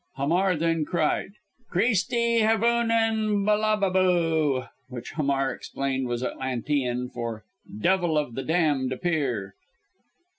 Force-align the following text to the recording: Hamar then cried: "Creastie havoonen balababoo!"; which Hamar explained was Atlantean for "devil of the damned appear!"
Hamar 0.15 0.55
then 0.55 0.83
cried: 0.83 1.33
"Creastie 1.69 2.39
havoonen 2.39 3.45
balababoo!"; 3.45 4.67
which 4.89 5.11
Hamar 5.11 5.51
explained 5.53 6.07
was 6.07 6.23
Atlantean 6.23 7.07
for 7.07 7.43
"devil 7.79 8.17
of 8.17 8.33
the 8.33 8.41
damned 8.41 8.91
appear!" 8.91 9.53